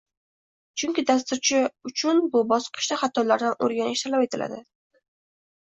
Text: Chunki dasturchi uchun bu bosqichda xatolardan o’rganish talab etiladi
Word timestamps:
Chunki 0.83 1.03
dasturchi 1.09 1.59
uchun 1.91 2.23
bu 2.33 2.43
bosqichda 2.53 2.99
xatolardan 3.05 3.55
o’rganish 3.69 4.05
talab 4.09 4.29
etiladi 4.29 4.61